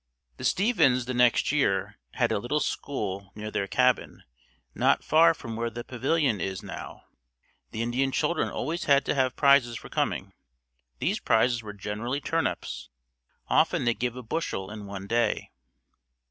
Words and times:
The 0.37 0.43
Stevens' 0.43 1.05
the 1.05 1.13
next 1.13 1.51
year 1.51 1.99
had 2.13 2.31
a 2.31 2.39
little 2.39 2.59
school 2.59 3.31
near 3.35 3.51
their 3.51 3.67
cabin 3.67 4.23
not 4.73 5.03
far 5.03 5.35
from 5.35 5.55
where 5.55 5.69
the 5.69 5.83
pavilion 5.83 6.41
is 6.41 6.63
now. 6.63 7.03
The 7.69 7.83
Indian 7.83 8.11
children 8.11 8.49
always 8.49 8.85
had 8.85 9.05
to 9.05 9.13
have 9.13 9.35
prizes 9.35 9.77
for 9.77 9.89
coming. 9.89 10.33
These 10.97 11.19
prizes 11.19 11.61
were 11.61 11.73
generally 11.73 12.19
turnips. 12.19 12.89
Often 13.47 13.85
they 13.85 13.93
gave 13.93 14.15
a 14.15 14.23
bushel 14.23 14.71
in 14.71 14.87
one 14.87 15.05
day. 15.05 15.51